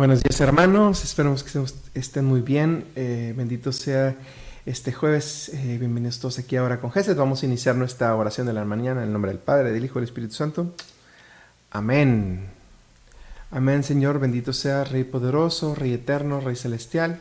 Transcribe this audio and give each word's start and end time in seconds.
Buenos 0.00 0.22
días 0.22 0.40
hermanos, 0.40 1.04
esperamos 1.04 1.44
que 1.44 1.62
estén 1.92 2.24
muy 2.24 2.40
bien. 2.40 2.86
Eh, 2.96 3.34
bendito 3.36 3.70
sea 3.70 4.16
este 4.64 4.92
jueves. 4.92 5.50
Eh, 5.50 5.76
bienvenidos 5.78 6.18
todos 6.18 6.38
aquí 6.38 6.56
ahora 6.56 6.80
con 6.80 6.90
Jesús. 6.90 7.16
Vamos 7.16 7.42
a 7.42 7.46
iniciar 7.46 7.76
nuestra 7.76 8.16
oración 8.16 8.46
de 8.46 8.54
la 8.54 8.64
mañana 8.64 9.02
en 9.02 9.08
el 9.08 9.12
nombre 9.12 9.30
del 9.30 9.40
Padre, 9.40 9.72
del 9.72 9.84
Hijo 9.84 9.98
y 9.98 10.00
del 10.00 10.08
Espíritu 10.08 10.32
Santo. 10.32 10.74
Amén. 11.70 12.46
Amén 13.50 13.84
Señor, 13.84 14.18
bendito 14.18 14.54
sea 14.54 14.84
Rey 14.84 15.04
poderoso, 15.04 15.74
Rey 15.74 15.92
eterno, 15.92 16.40
Rey 16.40 16.56
celestial. 16.56 17.20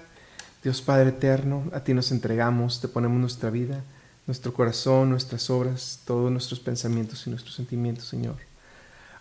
Dios 0.63 0.81
Padre 0.81 1.09
eterno, 1.09 1.65
a 1.73 1.81
ti 1.81 1.93
nos 1.93 2.13
entregamos, 2.13 2.79
te 2.79 2.87
ponemos 2.87 3.19
nuestra 3.19 3.49
vida, 3.49 3.83
nuestro 4.25 4.53
corazón, 4.53 5.09
nuestras 5.09 5.49
obras, 5.49 5.99
todos 6.05 6.31
nuestros 6.31 6.61
pensamientos 6.61 7.27
y 7.27 7.29
nuestros 7.29 7.55
sentimientos, 7.55 8.05
Señor. 8.05 8.37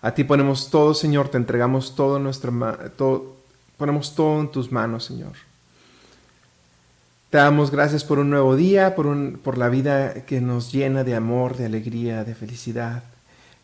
A 0.00 0.14
ti 0.14 0.22
ponemos 0.22 0.70
todo, 0.70 0.94
Señor, 0.94 1.28
te 1.28 1.38
entregamos 1.38 1.96
todo 1.96 2.20
nuestro, 2.20 2.52
todo, 2.96 3.37
Ponemos 3.78 4.14
todo 4.14 4.40
en 4.40 4.50
tus 4.50 4.70
manos, 4.70 5.04
Señor. 5.04 5.32
Te 7.30 7.38
damos 7.38 7.70
gracias 7.70 8.04
por 8.04 8.18
un 8.18 8.30
nuevo 8.30 8.56
día, 8.56 8.94
por, 8.94 9.06
un, 9.06 9.40
por 9.42 9.56
la 9.56 9.68
vida 9.68 10.26
que 10.26 10.40
nos 10.40 10.72
llena 10.72 11.04
de 11.04 11.14
amor, 11.14 11.56
de 11.56 11.66
alegría, 11.66 12.24
de 12.24 12.34
felicidad. 12.34 13.04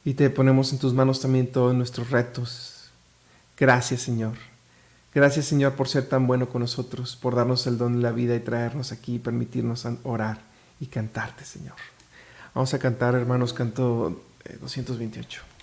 Y 0.05 0.15
te 0.15 0.31
ponemos 0.31 0.73
en 0.73 0.79
tus 0.79 0.95
manos 0.95 1.21
también 1.21 1.51
todos 1.51 1.75
nuestros 1.75 2.11
retos. 2.11 2.91
Gracias, 3.59 4.03
Señor. 4.03 4.35
Gracias, 5.15 5.47
Señor, 5.47 5.75
por 5.75 5.89
ser 5.89 6.09
tan 6.09 6.27
bueno 6.27 6.49
con 6.49 6.61
nosotros, 6.61 7.17
por 7.17 7.35
darnos 7.37 7.67
el 7.67 7.79
don 7.79 7.97
de 7.97 8.03
la 8.03 8.13
vida 8.13 8.35
y 8.35 8.41
traernos 8.41 8.93
aquí 8.93 9.15
y 9.17 9.19
permitirnos 9.19 9.87
orar 10.03 10.41
y 10.81 10.87
cantarte, 10.87 11.45
Señor. 11.45 11.77
Vamos 12.55 12.75
a 12.75 12.79
cantar, 12.79 13.15
hermanos, 13.15 13.53
canto 13.53 14.21
228. 14.61 15.54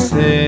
amanecer. 0.00 0.39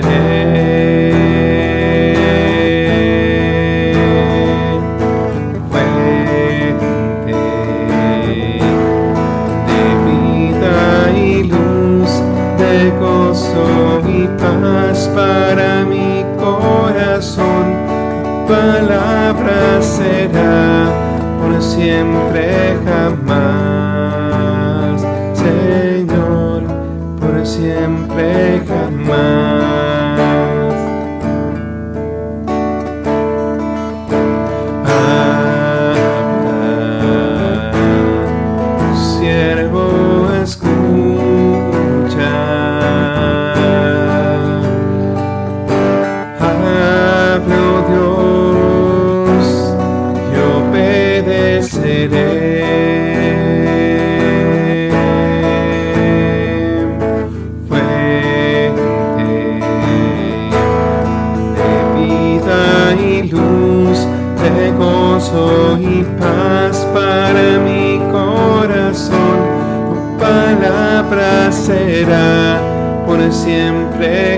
there. 74.03 74.32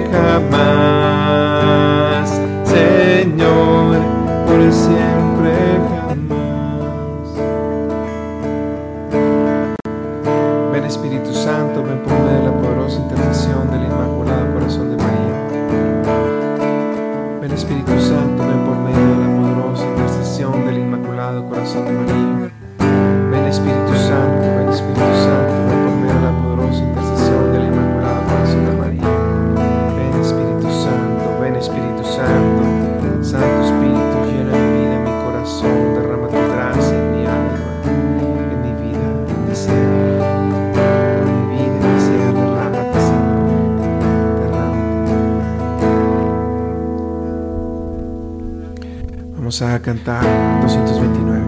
Eh, 49.61 49.65
a 49.65 49.79
cantar 49.81 50.25
229. 50.63 51.43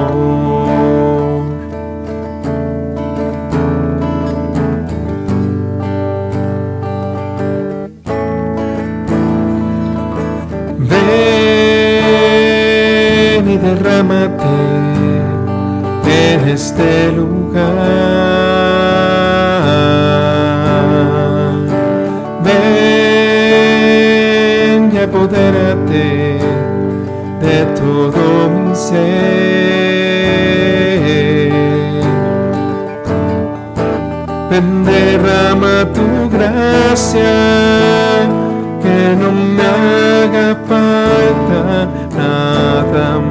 derrámate 13.81 14.45
en 16.05 16.49
este 16.49 17.11
lugar. 17.11 17.61
Ven 22.43 23.71
y 24.93 24.97
apodérate 24.97 26.39
de 27.41 27.65
todo 27.79 28.49
mi 28.49 28.75
ser. 28.75 29.01
Ven, 34.49 34.83
derrama 34.83 35.75
tu 35.93 36.29
gracia 36.29 37.33
que 38.81 39.15
no 39.19 39.31
me 39.31 39.63
haga 39.63 40.49
falta 40.67 41.87
nada 42.15 43.19
más. 43.19 43.30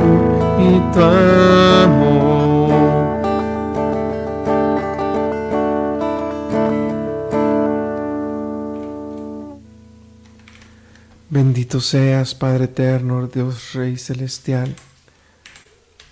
Bendito 11.29 11.79
seas, 11.79 12.35
Padre 12.35 12.65
eterno, 12.65 13.27
Dios 13.27 13.73
Rey 13.73 13.97
celestial. 13.97 14.75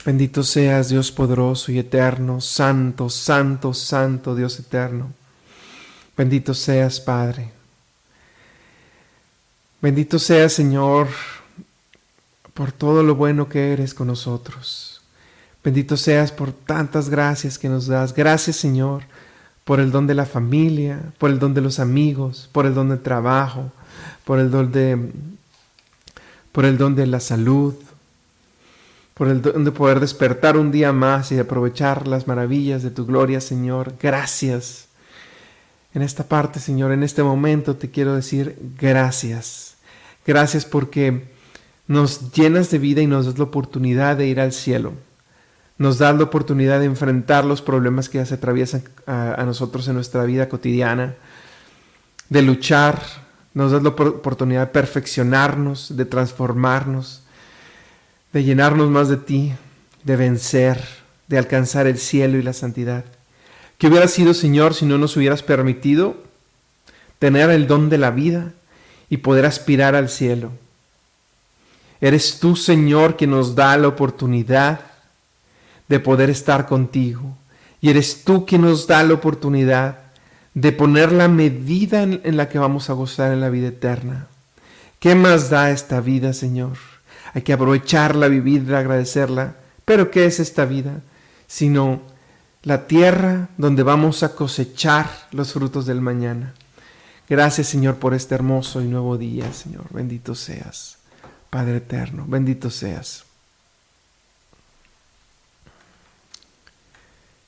Bendito 0.05 0.43
seas, 0.43 0.87
Dios 0.87 1.11
poderoso 1.11 1.71
y 1.73 1.77
eterno, 1.77 2.39
santo, 2.39 3.09
santo, 3.09 3.73
santo, 3.73 4.33
Dios 4.33 4.57
eterno. 4.59 5.11
Bendito 6.15 6.53
seas, 6.53 7.01
Padre. 7.01 7.51
Bendito 9.81 10.17
seas, 10.17 10.53
Señor, 10.53 11.09
por 12.59 12.73
todo 12.73 13.03
lo 13.03 13.15
bueno 13.15 13.47
que 13.47 13.71
eres 13.71 13.93
con 13.93 14.07
nosotros. 14.07 14.99
Bendito 15.63 15.95
seas 15.95 16.33
por 16.33 16.51
tantas 16.51 17.07
gracias 17.07 17.57
que 17.57 17.69
nos 17.69 17.87
das. 17.87 18.13
Gracias, 18.13 18.57
Señor, 18.57 19.03
por 19.63 19.79
el 19.79 19.93
don 19.93 20.07
de 20.07 20.13
la 20.13 20.25
familia, 20.25 20.99
por 21.19 21.29
el 21.29 21.39
don 21.39 21.53
de 21.53 21.61
los 21.61 21.79
amigos, 21.79 22.49
por 22.51 22.65
el 22.65 22.73
don 22.73 22.89
del 22.89 22.99
trabajo, 22.99 23.71
por 24.25 24.39
el 24.39 24.51
don 24.51 24.73
de, 24.73 25.09
por 26.51 26.65
el 26.65 26.77
don 26.77 26.95
de 26.95 27.07
la 27.07 27.21
salud, 27.21 27.75
por 29.13 29.29
el 29.29 29.41
don 29.41 29.63
de 29.63 29.71
poder 29.71 30.01
despertar 30.01 30.57
un 30.57 30.69
día 30.69 30.91
más 30.91 31.31
y 31.31 31.39
aprovechar 31.39 32.09
las 32.09 32.27
maravillas 32.27 32.83
de 32.83 32.91
tu 32.91 33.05
gloria, 33.05 33.39
Señor. 33.39 33.93
Gracias. 34.01 34.89
En 35.93 36.01
esta 36.01 36.25
parte, 36.25 36.59
Señor, 36.59 36.91
en 36.91 37.03
este 37.03 37.23
momento 37.23 37.77
te 37.77 37.89
quiero 37.89 38.15
decir 38.15 38.59
gracias. 38.77 39.75
Gracias 40.25 40.65
porque 40.65 41.38
nos 41.89 42.31
llenas 42.33 42.69
de 42.69 42.77
vida 42.77 43.01
y 43.01 43.07
nos 43.07 43.25
das 43.25 43.39
la 43.39 43.45
oportunidad 43.45 44.15
de 44.15 44.27
ir 44.27 44.39
al 44.39 44.53
cielo. 44.53 44.93
Nos 45.79 45.97
das 45.97 46.15
la 46.15 46.23
oportunidad 46.23 46.79
de 46.79 46.85
enfrentar 46.85 47.45
los 47.45 47.63
problemas 47.63 48.09
que 48.09 48.19
ya 48.19 48.25
se 48.27 48.35
atraviesan 48.35 48.83
a, 49.07 49.33
a 49.33 49.43
nosotros 49.43 49.87
en 49.87 49.95
nuestra 49.95 50.23
vida 50.23 50.47
cotidiana, 50.49 51.15
de 52.29 52.43
luchar 52.43 53.01
nos 53.55 53.71
das 53.71 53.81
la 53.81 53.89
oportunidad 53.89 54.67
de 54.67 54.71
perfeccionarnos, 54.71 55.97
de 55.97 56.05
transformarnos, 56.05 57.23
de 58.31 58.43
llenarnos 58.43 58.91
más 58.91 59.09
de 59.09 59.17
ti, 59.17 59.53
de 60.03 60.15
vencer, 60.15 60.79
de 61.27 61.39
alcanzar 61.39 61.87
el 61.87 61.97
cielo 61.97 62.37
y 62.37 62.43
la 62.43 62.53
santidad. 62.53 63.03
¿Qué 63.79 63.87
hubiera 63.87 64.07
sido, 64.07 64.35
Señor, 64.35 64.75
si 64.75 64.85
no 64.85 64.99
nos 64.99 65.17
hubieras 65.17 65.41
permitido 65.41 66.17
tener 67.17 67.49
el 67.49 67.65
don 67.65 67.89
de 67.89 67.97
la 67.97 68.11
vida 68.11 68.53
y 69.09 69.17
poder 69.17 69.47
aspirar 69.47 69.95
al 69.95 70.09
cielo? 70.09 70.51
Eres 72.01 72.39
tú, 72.39 72.55
Señor, 72.55 73.17
que 73.17 73.27
nos 73.27 73.55
da 73.55 73.75
la 73.77 73.87
oportunidad 73.87 74.79
de 75.87 75.99
poder 75.99 76.29
estar 76.29 76.67
contigo. 76.67 77.37
Y 77.81 77.89
eres 77.89 78.23
tú 78.23 78.45
que 78.45 78.57
nos 78.57 78.87
da 78.87 79.03
la 79.03 79.15
oportunidad 79.15 79.99
de 80.53 80.71
poner 80.71 81.11
la 81.11 81.27
medida 81.27 82.03
en, 82.03 82.37
la 82.37 82.49
que 82.49 82.59
vamos 82.59 82.89
a 82.89 82.93
gozar 82.93 83.31
en 83.31 83.41
la 83.41 83.49
vida 83.49 83.67
eterna. 83.67 84.27
¿Qué 84.99 85.15
más 85.15 85.49
da 85.49 85.71
esta 85.71 86.01
vida, 86.01 86.33
Señor? 86.33 86.77
Hay 87.33 87.41
que 87.41 87.53
aprovecharla, 87.53 88.27
vivirla, 88.27 88.79
agradecerla. 88.79 89.55
Pero 89.85 90.11
¿qué 90.11 90.25
es 90.25 90.39
esta 90.39 90.65
vida? 90.65 91.01
Sino 91.47 92.01
la 92.63 92.87
tierra 92.87 93.49
donde 93.57 93.83
vamos 93.83 94.23
a 94.23 94.35
cosechar 94.35 95.09
los 95.31 95.53
frutos 95.53 95.85
del 95.85 96.01
mañana. 96.01 96.53
Gracias, 97.29 97.67
Señor, 97.67 97.95
por 97.95 98.13
este 98.13 98.35
hermoso 98.35 98.81
y 98.81 98.87
nuevo 98.87 99.17
día, 99.17 99.53
Señor. 99.53 99.85
Bendito 99.91 100.35
seas, 100.35 100.97
Padre 101.49 101.77
eterno. 101.77 102.25
Bendito 102.27 102.69
seas. 102.69 103.25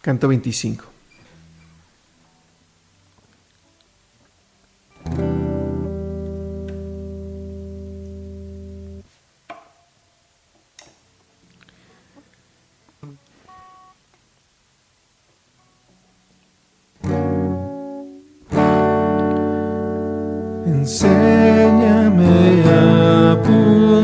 Canto 0.01 0.27
25. 0.27 0.91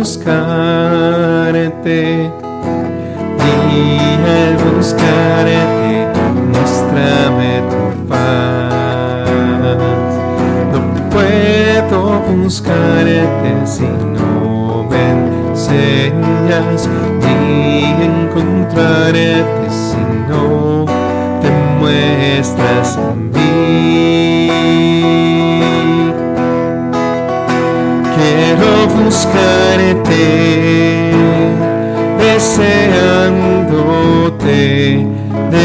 Buscarte 0.07 1.99
y 3.39 3.99
al 4.25 4.55
buscarte 4.55 6.07
muéstrame 6.49 7.51
tu 7.69 7.83
paz. 8.07 9.27
No 10.71 10.79
puedo 11.09 11.99
buscarte 12.21 13.49
si 13.65 13.83
no 13.83 14.87
me 14.89 15.03
enseñas 15.49 16.87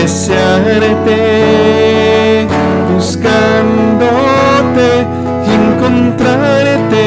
desearte, 0.02 1.21
buscándote 2.92 4.88
y 5.47 5.49
encontrarte, 5.62 7.06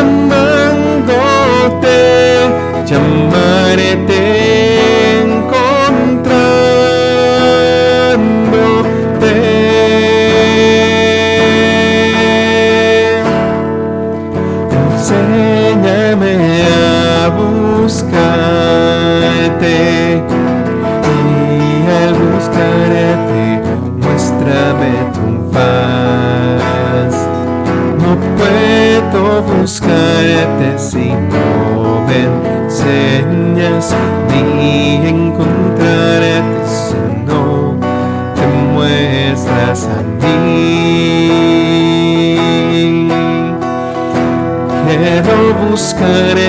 amándote, 0.00 1.18
llamarte, 2.86 4.20
encontrándote. 5.22 6.28
Enséñame 14.94 16.34
a 16.62 17.28
buscarte 17.30 18.17
buscarte 30.38 30.78
si 30.78 31.10
no 31.10 32.06
me 32.06 32.20
enseñas 32.64 33.94
ni 34.28 35.06
encontrarte 35.08 36.66
si 36.66 36.96
no 37.26 37.74
te 38.34 38.46
muestras 38.72 39.80
a 39.86 40.02
mí. 40.02 41.28
Quiero 44.86 45.36
buscarte, 45.70 46.47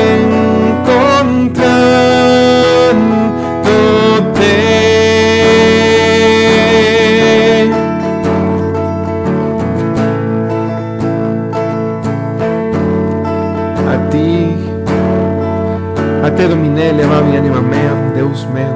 nele, 16.76 17.02
ela 17.02 17.23
me 17.23 17.38
anima 17.38 17.61
mesmo, 17.62 18.12
Deus 18.14 18.45
mesmo. 18.52 18.75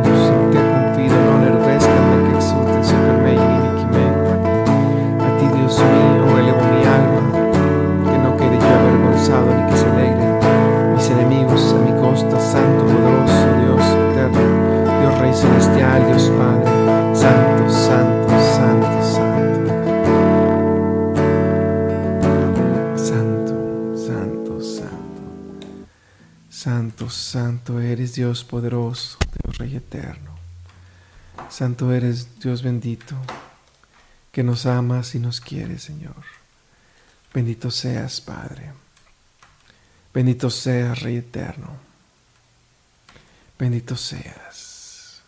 Eres 27.92 28.14
Dios 28.14 28.44
poderoso, 28.44 29.18
Dios 29.42 29.58
Rey 29.58 29.76
eterno. 29.76 30.38
Santo 31.48 31.92
eres 31.92 32.40
Dios 32.40 32.62
bendito, 32.62 33.16
que 34.32 34.42
nos 34.42 34.66
amas 34.66 35.14
y 35.14 35.18
nos 35.18 35.40
quieres, 35.40 35.82
Señor. 35.82 36.24
Bendito 37.32 37.70
seas, 37.70 38.20
Padre. 38.20 38.72
Bendito 40.12 40.50
seas, 40.50 41.00
Rey 41.00 41.16
eterno. 41.16 41.68
Bendito 43.58 43.96
seas. 43.96 45.22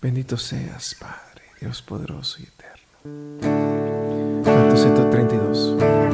Bendito 0.00 0.36
seas, 0.36 0.94
Padre, 0.98 1.42
Dios 1.60 1.82
poderoso 1.82 2.38
y 2.40 2.44
eterno. 2.44 2.70
Canto 4.44 4.76
132. 4.76 6.09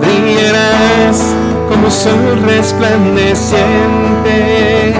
Brillarás 0.00 1.18
como 1.68 1.90
sol 1.90 2.40
resplandeciente 2.44 4.94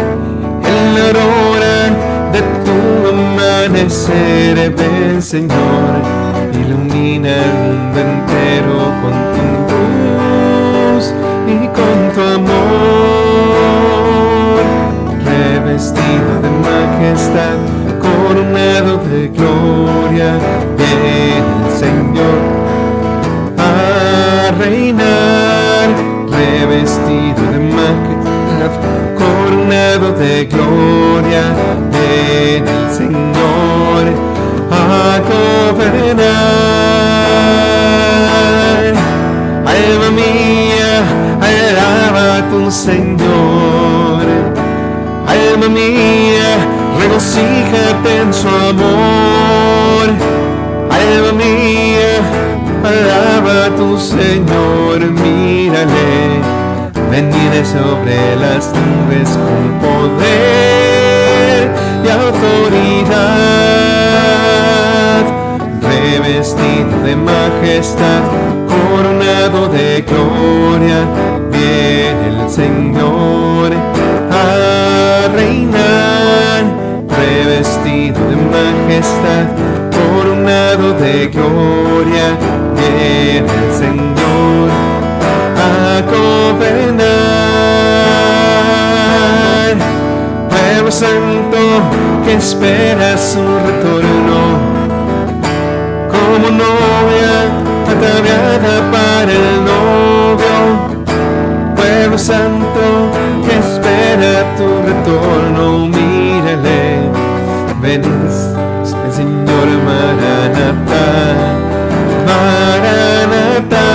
en 0.64 0.94
la 0.94 1.06
aurora 1.06 1.90
de 2.32 2.40
tu 2.64 3.08
amanecer. 3.08 4.74
Ven, 4.74 5.20
Señor, 5.20 6.00
ilumina 6.54 7.28
el 7.28 7.76
mundo 7.94 8.11
majestad, 17.12 17.58
coronado 18.00 18.98
de 18.98 19.28
gloria. 19.28 20.38
Ven, 20.78 21.44
Señor 21.78 22.62
reinar, 24.58 25.88
revestido 26.30 27.42
de 27.52 27.58
majestad, 27.58 28.74
coronado 29.18 30.12
de 30.12 30.44
gloria, 30.44 31.44
en 31.92 32.68
el 32.68 32.90
Señor 32.90 34.04
a 34.70 35.20
gobernar. 35.30 36.32
Alma 39.66 40.10
mía, 40.10 40.92
alaba 41.40 42.24
a 42.36 42.40
tu 42.50 42.70
Señor. 42.70 44.26
Alma 45.26 45.68
mía, 45.68 46.11
regocíjate 47.12 48.22
en 48.22 48.32
su 48.32 48.48
amor. 48.48 50.08
Alma 50.90 51.32
mía, 51.36 52.12
Alaba 52.84 53.66
a 53.66 53.70
tu 53.76 53.98
Señor, 53.98 54.98
mírale, 55.10 56.40
venir 57.10 57.64
sobre 57.66 58.36
las 58.36 58.72
nubes 58.72 59.28
con 59.28 59.78
poder 59.80 61.60
y 62.04 62.08
autoridad, 62.08 63.12
revestido 65.82 66.94
de 67.04 67.14
majestad, 67.14 68.22
coronado 68.68 69.68
de 69.68 70.02
gloria, 70.02 71.06
viene 71.52 72.28
el 72.28 72.50
Señor 72.50 73.72
a 74.30 75.28
reinar, 75.28 76.01
revestido 77.22 78.20
de 78.28 78.36
majestad, 78.36 79.46
coronado 79.90 80.94
de 80.94 81.28
gloria 81.28 82.36
el 82.76 83.44
Señor 83.72 84.68
a 85.56 86.02
gobernar. 86.14 87.02
Pueblo 90.48 90.90
santo 90.90 91.58
que 92.24 92.34
espera 92.34 93.16
su 93.16 93.42
retorno, 93.66 94.40
como 96.10 96.50
novia 96.50 97.34
ataviada 97.88 98.74
para 98.90 99.32
el 99.32 99.64
novio. 99.64 100.56
Pueblo 101.76 102.18
santo 102.18 102.82
que 103.44 103.54
espera 103.58 104.32
tu 104.56 104.66
retorno, 104.86 106.01
ven, 107.82 108.02
Señor 109.10 109.68
Maranatha. 109.84 111.04
Maranatha, 112.26 113.88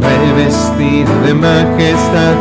revestido 0.00 1.12
de 1.26 1.34
majestad, 1.34 2.34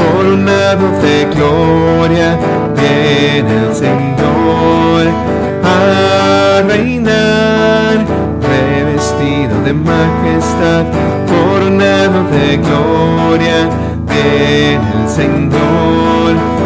coronado 0.00 0.86
de 1.02 1.26
gloria, 1.34 2.38
viene 2.74 3.52
el 3.66 3.74
Señor 3.74 5.02
a 5.62 6.62
reinar, 6.66 8.06
revestido 8.40 9.62
de 9.62 9.74
majestad, 9.74 10.84
coronado 11.28 12.24
de 12.30 12.56
gloria, 12.56 13.68
viene 14.08 14.88
el 15.02 15.08
Señor 15.08 16.57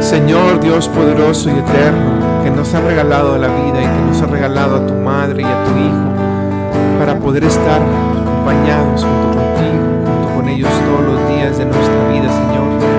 Señor 0.00 0.60
Dios 0.60 0.88
poderoso 0.88 1.48
y 1.48 1.52
eterno, 1.52 2.42
que 2.44 2.50
nos 2.50 2.74
ha 2.74 2.80
regalado 2.80 3.38
la 3.38 3.48
vida 3.48 3.80
y 3.80 3.86
que 3.86 4.00
nos 4.06 4.20
ha 4.20 4.26
regalado 4.26 4.76
a 4.76 4.86
tu 4.86 4.92
madre 4.92 5.42
y 5.42 5.46
a 5.46 5.64
tu 5.64 5.70
hijo, 5.78 6.98
para 6.98 7.18
poder 7.18 7.44
estar 7.44 7.80
acompañados 7.80 9.02
junto 9.04 9.38
contigo, 9.38 10.04
junto 10.04 10.34
con 10.34 10.48
ellos 10.48 10.70
todos 10.84 11.14
los 11.14 11.28
días 11.30 11.56
de 11.56 11.64
nuestra 11.64 12.08
vida, 12.08 12.28
Señor. 12.28 12.97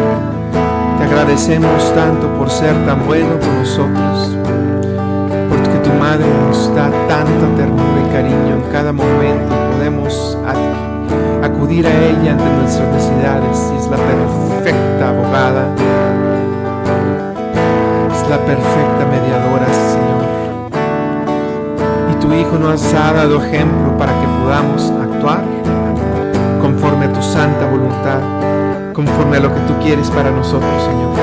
Te 1.00 1.06
agradecemos 1.06 1.96
tanto 1.96 2.28
por 2.38 2.50
ser 2.50 2.76
tan 2.86 3.08
bueno 3.08 3.40
con 3.40 3.58
nosotros, 3.60 4.38
porque 5.50 5.78
tu 5.82 5.92
madre 5.98 6.26
nos 6.46 6.76
da 6.76 6.92
tanta 7.08 7.56
ternura 7.56 8.02
y 8.06 8.14
cariño 8.14 8.56
en 8.56 8.72
cada 8.72 8.92
momento. 8.92 9.56
Podemos 9.78 10.38
acudir 11.42 11.88
a 11.88 11.90
ella 11.90 12.34
ante 12.34 12.44
nuestras 12.44 12.88
necesidades 12.90 13.72
es 13.78 13.88
la 13.90 13.98
perfecta 13.98 15.10
abogada, 15.10 15.74
es 18.14 18.30
la 18.30 18.38
perfecta 18.38 19.06
mediadora, 19.10 19.66
Señor. 19.74 20.24
Y 22.12 22.16
tu 22.22 22.34
Hijo 22.34 22.60
nos 22.60 22.94
ha 22.94 23.14
dado 23.14 23.42
ejemplo 23.42 23.98
para 23.98 24.12
que 24.20 24.28
podamos 24.44 24.92
actuar 24.92 25.44
conforme 26.62 27.06
a 27.06 27.14
tu 27.14 27.22
santa 27.22 27.66
voluntad, 27.70 28.20
conforme 29.06 29.38
a 29.38 29.40
lo 29.40 29.56
que 29.56 29.62
tú 29.62 29.74
quieres 29.82 30.10
para 30.10 30.30
nosotros, 30.30 30.84
Señor. 30.84 31.16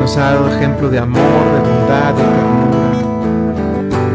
Nos 0.00 0.16
ha 0.16 0.32
dado 0.32 0.48
ejemplo 0.48 0.90
de 0.90 0.98
amor, 0.98 1.22
de 1.22 1.60
bondad, 1.60 2.12
de 2.12 2.24
ternura. 2.24 2.98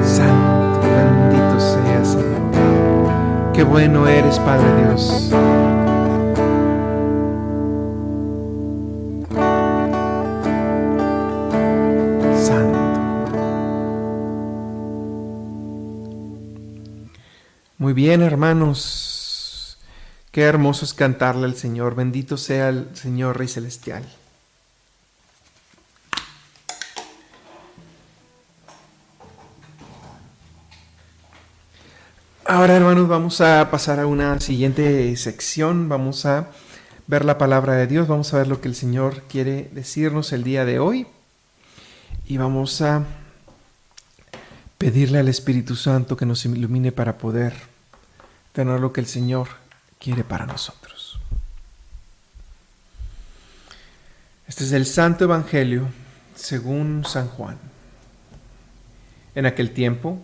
Santo, 0.03 0.81
bendito 0.81 1.59
sea, 1.61 2.03
Señor. 2.03 3.53
Qué 3.53 3.63
bueno 3.63 4.05
eres, 4.05 4.37
Padre 4.39 4.67
Dios. 4.83 5.31
Muy 17.77 17.93
bien, 17.93 18.21
hermanos. 18.21 19.08
Qué 20.31 20.43
hermoso 20.43 20.85
es 20.85 20.93
cantarle 20.93 21.45
al 21.45 21.55
Señor. 21.55 21.95
Bendito 21.95 22.37
sea 22.37 22.69
el 22.69 22.95
Señor 22.95 23.37
Rey 23.37 23.47
Celestial. 23.47 24.03
Ahora, 32.45 32.75
hermanos, 32.75 33.07
vamos 33.07 33.41
a 33.41 33.71
pasar 33.71 33.99
a 33.99 34.05
una 34.05 34.39
siguiente 34.39 35.15
sección. 35.17 35.89
Vamos 35.89 36.27
a 36.27 36.49
ver 37.07 37.25
la 37.25 37.39
palabra 37.39 37.73
de 37.73 37.87
Dios. 37.87 38.07
Vamos 38.07 38.31
a 38.33 38.37
ver 38.37 38.47
lo 38.47 38.61
que 38.61 38.67
el 38.67 38.75
Señor 38.75 39.23
quiere 39.29 39.69
decirnos 39.71 40.31
el 40.31 40.43
día 40.43 40.63
de 40.63 40.77
hoy. 40.77 41.07
Y 42.25 42.37
vamos 42.37 42.81
a 42.81 43.03
pedirle 44.77 45.17
al 45.17 45.27
Espíritu 45.27 45.75
Santo 45.75 46.15
que 46.15 46.27
nos 46.27 46.45
ilumine 46.45 46.91
para 46.91 47.17
poder 47.17 47.53
tener 48.53 48.79
lo 48.79 48.93
que 48.93 49.01
el 49.01 49.07
Señor 49.07 49.47
quiere 49.99 50.23
para 50.23 50.45
nosotros. 50.45 51.19
Este 54.47 54.63
es 54.63 54.71
el 54.71 54.85
Santo 54.85 55.25
Evangelio 55.25 55.87
según 56.35 57.03
San 57.05 57.27
Juan. 57.27 57.57
En 59.35 59.45
aquel 59.45 59.71
tiempo, 59.71 60.19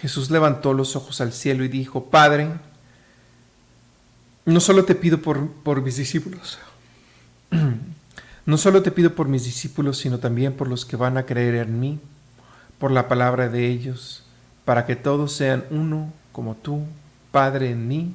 Jesús 0.00 0.30
levantó 0.30 0.74
los 0.74 0.94
ojos 0.94 1.20
al 1.20 1.32
cielo 1.32 1.64
y 1.64 1.68
dijo, 1.68 2.04
Padre, 2.04 2.50
no 4.44 4.60
solo 4.60 4.84
te 4.84 4.94
pido 4.94 5.20
por, 5.22 5.50
por 5.50 5.82
mis 5.82 5.96
discípulos, 5.96 6.58
no 8.46 8.58
solo 8.58 8.82
te 8.82 8.92
pido 8.92 9.14
por 9.14 9.26
mis 9.26 9.44
discípulos, 9.44 9.98
sino 9.98 10.18
también 10.18 10.52
por 10.52 10.68
los 10.68 10.84
que 10.84 10.96
van 10.96 11.16
a 11.16 11.24
creer 11.24 11.56
en 11.56 11.80
mí 11.80 11.98
por 12.78 12.90
la 12.90 13.08
palabra 13.08 13.48
de 13.48 13.66
ellos, 13.66 14.22
para 14.64 14.84
que 14.84 14.96
todos 14.96 15.32
sean 15.32 15.64
uno 15.70 16.12
como 16.32 16.54
tú, 16.54 16.84
Padre 17.32 17.70
en 17.70 17.88
mí 17.88 18.14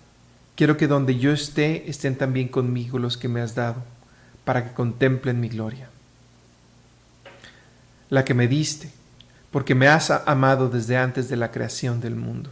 quiero 0.55 0.77
que 0.77 0.87
donde 0.87 1.17
yo 1.17 1.31
esté 1.31 1.89
estén 1.89 2.15
también 2.15 2.47
conmigo 2.47 2.99
los 2.99 3.17
que 3.17 3.27
me 3.27 3.41
has 3.41 3.55
dado, 3.55 3.83
para 4.43 4.63
que 4.63 4.73
contemplen 4.73 5.39
mi 5.39 5.49
gloria. 5.49 5.89
La 8.09 8.25
que 8.25 8.33
me 8.33 8.47
diste, 8.47 8.91
porque 9.51 9.75
me 9.75 9.87
has 9.87 10.11
amado 10.11 10.69
desde 10.69 10.97
antes 10.97 11.29
de 11.29 11.37
la 11.37 11.51
creación 11.51 12.01
del 12.01 12.15
mundo. 12.15 12.49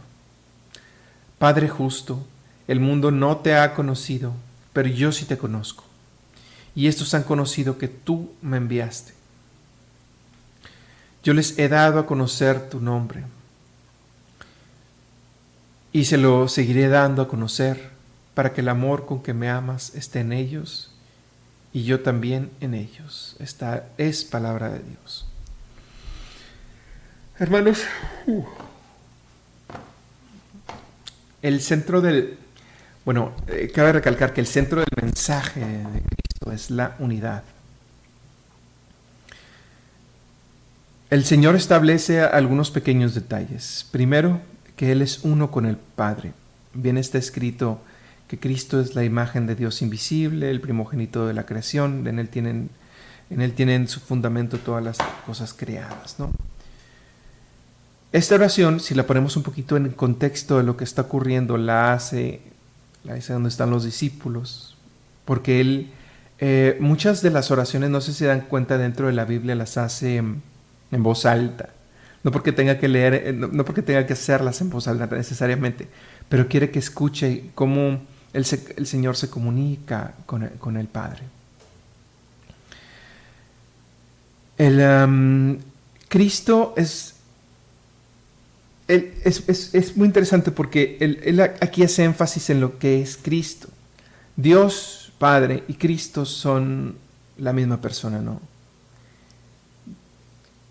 Padre 1.38 1.68
justo, 1.68 2.26
el 2.68 2.80
mundo 2.80 3.10
no 3.10 3.38
te 3.38 3.56
ha 3.56 3.74
conocido, 3.74 4.32
pero 4.72 4.88
yo 4.88 5.12
sí 5.12 5.24
te 5.24 5.38
conozco. 5.38 5.84
Y 6.74 6.86
estos 6.86 7.14
han 7.14 7.24
conocido 7.24 7.78
que 7.78 7.88
tú 7.88 8.32
me 8.42 8.56
enviaste. 8.56 9.12
Yo 11.22 11.34
les 11.34 11.58
he 11.58 11.68
dado 11.68 11.98
a 11.98 12.06
conocer 12.06 12.70
tu 12.70 12.80
nombre 12.80 13.24
y 15.92 16.04
se 16.04 16.16
lo 16.16 16.48
seguiré 16.48 16.88
dando 16.88 17.22
a 17.22 17.28
conocer 17.28 17.90
para 18.34 18.52
que 18.52 18.60
el 18.60 18.68
amor 18.68 19.06
con 19.06 19.22
que 19.22 19.34
me 19.34 19.50
amas 19.50 19.94
esté 19.94 20.20
en 20.20 20.32
ellos 20.32 20.90
y 21.72 21.84
yo 21.84 22.00
también 22.00 22.50
en 22.60 22.74
ellos. 22.74 23.36
Esta 23.38 23.86
es 23.98 24.24
palabra 24.24 24.70
de 24.70 24.80
Dios. 24.80 25.26
Hermanos, 27.38 27.84
uh, 28.26 28.44
el 31.42 31.60
centro 31.60 32.00
del, 32.00 32.38
bueno, 33.04 33.32
eh, 33.48 33.70
cabe 33.74 33.92
recalcar 33.92 34.32
que 34.32 34.40
el 34.40 34.46
centro 34.46 34.80
del 34.80 34.88
mensaje 35.02 35.60
de 35.60 36.02
Cristo 36.02 36.52
es 36.52 36.70
la 36.70 36.96
unidad. 36.98 37.42
El 41.08 41.24
Señor 41.24 41.56
establece 41.56 42.20
algunos 42.20 42.70
pequeños 42.70 43.14
detalles. 43.14 43.86
Primero, 43.90 44.40
que 44.80 44.92
Él 44.92 45.02
es 45.02 45.24
uno 45.24 45.50
con 45.50 45.66
el 45.66 45.76
Padre. 45.76 46.32
Bien 46.72 46.96
está 46.96 47.18
escrito 47.18 47.82
que 48.28 48.38
Cristo 48.38 48.80
es 48.80 48.94
la 48.94 49.04
imagen 49.04 49.46
de 49.46 49.54
Dios 49.54 49.82
invisible, 49.82 50.50
el 50.50 50.62
primogénito 50.62 51.26
de 51.26 51.34
la 51.34 51.44
creación, 51.44 52.06
en 52.06 52.18
Él 52.18 52.30
tienen, 52.30 52.70
en 53.28 53.42
él 53.42 53.52
tienen 53.52 53.88
su 53.88 54.00
fundamento 54.00 54.56
todas 54.56 54.82
las 54.82 54.96
cosas 55.26 55.52
creadas. 55.52 56.18
¿no? 56.18 56.30
Esta 58.10 58.36
oración, 58.36 58.80
si 58.80 58.94
la 58.94 59.06
ponemos 59.06 59.36
un 59.36 59.42
poquito 59.42 59.76
en 59.76 59.84
el 59.84 59.94
contexto 59.94 60.56
de 60.56 60.64
lo 60.64 60.78
que 60.78 60.84
está 60.84 61.02
ocurriendo, 61.02 61.58
la 61.58 61.92
hace, 61.92 62.40
la 63.04 63.16
hace 63.16 63.34
donde 63.34 63.50
están 63.50 63.68
los 63.68 63.84
discípulos, 63.84 64.78
porque 65.26 65.60
Él, 65.60 65.90
eh, 66.38 66.78
muchas 66.80 67.20
de 67.20 67.28
las 67.28 67.50
oraciones, 67.50 67.90
no 67.90 68.00
sé 68.00 68.12
si 68.12 68.20
se 68.20 68.26
dan 68.28 68.40
cuenta 68.40 68.78
dentro 68.78 69.08
de 69.08 69.12
la 69.12 69.26
Biblia, 69.26 69.54
las 69.54 69.76
hace 69.76 70.16
en 70.16 70.42
voz 71.02 71.26
alta. 71.26 71.68
No 72.22 72.30
porque 72.30 72.52
tenga 72.52 72.78
que 72.78 72.88
leer, 72.88 73.14
eh, 73.14 73.32
no, 73.32 73.64
porque 73.64 73.82
tenga 73.82 74.06
que 74.06 74.12
hacerlas 74.12 74.60
en 74.60 74.70
voz 74.70 74.88
alta 74.88 75.06
necesariamente, 75.06 75.88
pero 76.28 76.48
quiere 76.48 76.70
que 76.70 76.78
escuche 76.78 77.44
cómo 77.54 78.00
el, 78.32 78.46
el 78.76 78.86
Señor 78.86 79.16
se 79.16 79.30
comunica 79.30 80.14
con 80.26 80.42
el, 80.42 80.50
con 80.52 80.76
el 80.76 80.86
Padre. 80.86 81.22
El 84.58 85.58
Cristo 86.08 86.74
es, 86.76 87.14
es, 88.88 89.48
es, 89.48 89.74
es, 89.74 89.96
muy 89.96 90.06
interesante 90.06 90.50
porque 90.50 90.98
él, 91.00 91.18
él 91.22 91.40
aquí 91.40 91.82
hace 91.82 92.04
énfasis 92.04 92.50
en 92.50 92.60
lo 92.60 92.78
que 92.78 93.00
es 93.00 93.16
Cristo. 93.16 93.68
Dios, 94.36 95.12
Padre 95.18 95.64
y 95.68 95.74
Cristo 95.74 96.26
son 96.26 96.96
la 97.38 97.54
misma 97.54 97.80
persona, 97.80 98.20
¿no? 98.20 98.49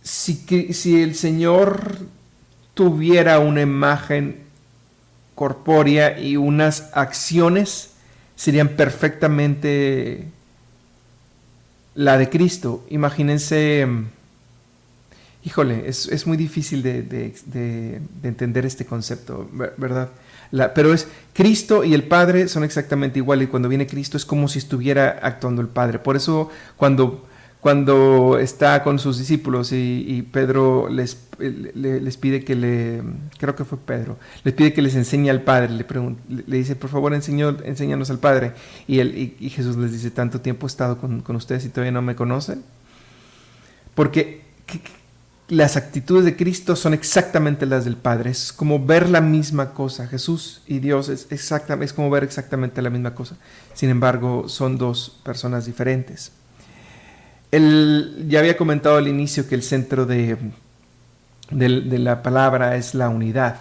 Si, 0.09 0.73
si 0.73 1.01
el 1.01 1.13
Señor 1.13 1.99
tuviera 2.73 3.39
una 3.39 3.61
imagen 3.61 4.37
corpórea 5.35 6.19
y 6.19 6.35
unas 6.35 6.89
acciones, 6.93 7.91
serían 8.35 8.69
perfectamente 8.69 10.25
la 11.93 12.17
de 12.17 12.27
Cristo. 12.29 12.83
Imagínense, 12.89 13.87
híjole, 15.43 15.87
es, 15.87 16.25
muy 16.25 16.37
difícil 16.37 16.81
de, 16.81 18.01
entender 18.23 18.65
este 18.65 18.85
concepto, 18.85 19.47
¿verdad? 19.77 20.09
pero 20.73 20.91
es 20.91 21.07
Cristo 21.33 21.83
y 21.83 21.93
el 21.93 22.03
Padre 22.03 22.47
son 22.47 22.63
exactamente 22.63 23.19
iguales 23.19 23.47
y 23.47 23.51
cuando 23.51 23.69
viene 23.69 23.85
Cristo 23.85 24.17
es 24.17 24.25
como 24.25 24.47
si 24.47 24.57
estuviera 24.57 25.19
actuando 25.21 25.61
el 25.61 25.67
Padre. 25.67 25.99
Por 25.99 26.15
eso 26.15 26.49
cuando 26.77 27.28
cuando 27.61 28.39
está 28.39 28.83
con 28.83 28.99
sus 28.99 29.17
discípulos 29.17 29.71
y, 29.73 30.25
Pedro 30.31 30.87
les, 30.87 31.17
les, 31.39 32.17
pide 32.17 32.43
que 32.45 32.55
le, 32.55 33.01
creo 33.37 33.55
que 33.55 33.65
fue 33.65 33.77
Pedro, 33.77 34.17
les 34.45 34.53
pide 34.53 34.71
que 34.71 34.81
les 34.81 34.95
enseñe 34.95 35.29
al 35.29 35.41
Padre, 35.41 35.73
le, 35.73 35.85
le 36.47 36.57
dice, 36.57 36.77
por 36.77 36.89
favor, 36.89 37.13
enseñó, 37.13 37.57
enséñanos 37.65 38.09
al 38.11 38.19
Padre. 38.19 38.53
Y, 38.87 38.99
él, 38.99 39.35
y, 39.37 39.49
Jesús 39.49 39.75
les 39.75 39.91
dice, 39.91 40.09
tanto 40.09 40.39
tiempo 40.39 40.67
he 40.67 40.69
estado 40.69 40.97
con, 40.99 41.35
ustedes 41.35 41.65
y 41.65 41.69
todavía 41.69 41.91
no 41.91 42.01
me 42.01 42.15
conocen. 42.15 42.63
Porque 43.93 44.41
las 45.49 45.75
actitudes 45.75 46.23
de 46.23 46.37
Cristo 46.37 46.77
son 46.77 46.93
exactamente 46.93 47.65
las 47.65 47.83
del 47.83 47.97
Padre. 47.97 48.29
Es 48.29 48.53
como 48.53 48.85
ver 48.85 49.09
la 49.09 49.19
misma 49.19 49.73
cosa. 49.73 50.07
Jesús 50.07 50.61
y 50.65 50.79
Dios 50.79 51.09
es, 51.09 51.27
es 51.29 51.93
como 51.93 52.09
ver 52.09 52.23
exactamente 52.23 52.81
la 52.81 52.89
misma 52.89 53.13
cosa. 53.15 53.35
Sin 53.73 53.89
embargo, 53.89 54.47
son 54.47 54.77
dos 54.77 55.19
personas 55.25 55.65
diferentes. 55.65 56.31
El, 57.51 58.25
ya 58.27 58.39
había 58.39 58.57
comentado 58.57 58.97
al 58.97 59.07
inicio 59.07 59.47
que 59.47 59.55
el 59.55 59.63
centro 59.63 60.05
de, 60.05 60.37
de 61.49 61.99
la 61.99 62.21
palabra 62.21 62.75
es 62.75 62.93
la 62.93 63.09
unidad. 63.09 63.59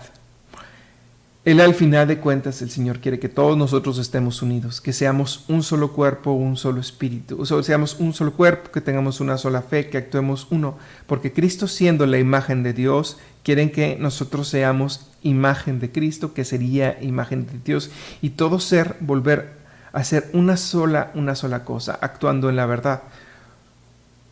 Él 1.48 1.61
al 1.61 1.72
final 1.72 2.07
de 2.07 2.18
cuentas, 2.18 2.61
el 2.61 2.68
Señor 2.68 2.98
quiere 2.98 3.18
que 3.18 3.31
todos 3.31 3.57
nosotros 3.57 3.96
estemos 3.96 4.42
unidos, 4.42 4.83
que 4.83 4.92
seamos 4.92 5.44
un 5.48 5.62
solo 5.62 5.94
cuerpo, 5.94 6.33
un 6.33 6.59
solo 6.59 6.79
espíritu, 6.79 7.40
o 7.40 7.46
sea, 7.46 7.62
seamos 7.62 7.98
un 8.01 8.12
solo 8.12 8.35
cuerpo, 8.35 8.70
que 8.70 8.83
tengamos 8.83 9.20
una 9.20 9.38
sola 9.38 9.62
fe, 9.62 9.88
que 9.88 9.96
actuemos 9.96 10.46
uno, 10.51 10.77
porque 11.07 11.33
Cristo 11.33 11.66
siendo 11.66 12.05
la 12.05 12.18
imagen 12.18 12.62
de 12.62 12.74
Dios, 12.74 13.16
quieren 13.44 13.70
que 13.70 13.96
nosotros 13.98 14.46
seamos 14.48 15.07
imagen 15.22 15.81
de 15.81 15.90
Cristo, 15.90 16.35
que 16.35 16.44
sería 16.44 16.98
imagen 17.01 17.46
de 17.46 17.59
Dios, 17.64 17.90
y 18.20 18.31
todo 18.31 18.61
ser 18.61 18.96
volver 19.01 19.53
a 19.92 20.05
ser 20.05 20.29
una 20.35 20.59
sola, 20.59 21.12
una 21.14 21.35
sola 21.35 21.64
cosa, 21.64 21.98
actuando 22.03 22.51
en 22.51 22.57
la 22.57 22.66
verdad. 22.66 23.05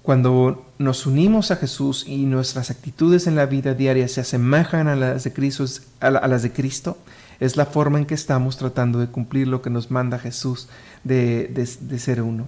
Cuando 0.06 0.64
nos 0.78 1.04
unimos 1.04 1.50
a 1.50 1.56
Jesús 1.56 2.04
y 2.06 2.26
nuestras 2.26 2.70
actitudes 2.70 3.26
en 3.26 3.34
la 3.34 3.46
vida 3.46 3.74
diaria 3.74 4.06
se 4.06 4.20
asemejan 4.20 4.86
a 4.86 4.94
las 4.94 5.24
de 5.24 5.32
Cristo, 5.32 5.64
a, 5.98 6.10
las 6.10 6.44
de 6.44 6.52
Cristo 6.52 6.96
es 7.40 7.56
la 7.56 7.66
forma 7.66 7.98
en 7.98 8.06
que 8.06 8.14
estamos 8.14 8.56
tratando 8.56 9.00
de 9.00 9.08
cumplir 9.08 9.48
lo 9.48 9.62
que 9.62 9.68
nos 9.68 9.90
manda 9.90 10.20
Jesús 10.20 10.68
de, 11.02 11.50
ser 11.98 12.22
uno. 12.22 12.46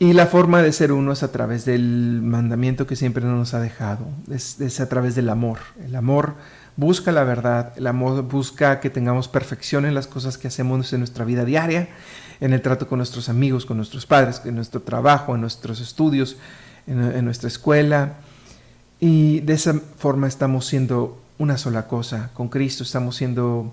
Y 0.00 0.14
la 0.14 0.26
forma 0.26 0.62
de 0.62 0.72
ser 0.72 0.90
uno 0.90 1.12
es 1.12 1.22
a 1.22 1.30
través 1.30 1.64
del 1.64 2.18
mandamiento 2.24 2.88
que 2.88 2.96
siempre 2.96 3.24
nos 3.24 3.54
ha 3.54 3.60
dejado, 3.60 4.04
es, 4.28 4.80
a 4.80 4.88
través 4.88 5.14
del 5.14 5.28
amor. 5.28 5.60
El 5.86 5.94
amor 5.94 6.34
busca 6.76 7.12
la 7.12 7.22
verdad, 7.22 7.72
el 7.76 7.86
amor 7.86 8.20
busca 8.22 8.80
que 8.80 8.90
tengamos 8.90 9.28
perfección 9.28 9.86
en 9.86 9.94
las 9.94 10.08
cosas 10.08 10.38
que 10.38 10.48
hacemos 10.48 10.92
en 10.92 10.98
nuestra 10.98 11.24
vida 11.24 11.44
diaria, 11.44 11.88
en 12.42 12.52
el 12.52 12.60
trato 12.60 12.88
con 12.88 12.98
nuestros 12.98 13.28
amigos, 13.28 13.64
con 13.64 13.76
nuestros 13.76 14.04
padres, 14.04 14.42
en 14.44 14.56
nuestro 14.56 14.82
trabajo, 14.82 15.36
en 15.36 15.40
nuestros 15.40 15.80
estudios, 15.80 16.36
en, 16.88 17.24
nuestra 17.24 17.46
escuela. 17.46 18.14
Y 18.98 19.38
de 19.40 19.52
esa 19.52 19.74
forma 19.74 20.26
estamos 20.26 20.66
siendo 20.66 21.22
una 21.38 21.56
sola 21.56 21.86
cosa 21.86 22.30
con 22.34 22.48
Cristo, 22.48 22.82
estamos 22.82 23.14
siendo 23.14 23.72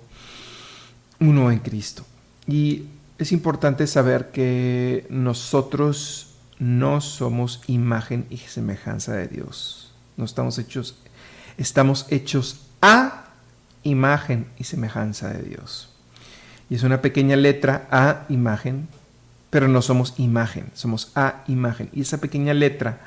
uno 1.20 1.52
en 1.52 1.58
Cristo. 1.60 2.06
Y 2.46 2.86
es 3.18 3.32
importante 3.32 3.88
saber 3.88 4.30
que 4.30 5.08
nosotros 5.10 6.36
no 6.60 7.02
somos 7.02 7.64
imagen 7.66 8.28
y 8.30 8.38
semejanza 8.38 9.14
de 9.16 9.28
Dios. 9.30 9.92
No 10.16 10.26
estamos 10.26 10.60
hechos, 10.60 10.96
estamos 11.58 12.06
hechos 12.10 12.60
a 12.84 13.30
imagen 13.82 14.48
y 14.60 14.66
semejanza 14.66 15.30
de 15.30 15.42
Dios. 15.42 15.90
Y 16.70 16.76
es 16.76 16.84
una 16.84 17.02
pequeña 17.02 17.36
letra 17.36 17.88
a 17.92 18.26
imagen 18.30 18.88
pero 19.50 19.68
no 19.68 19.82
somos 19.82 20.14
imagen, 20.18 20.70
somos 20.74 21.12
a 21.16 21.44
imagen. 21.48 21.90
Y 21.94 22.02
esa 22.02 22.20
pequeña 22.20 22.54
letra 22.54 23.00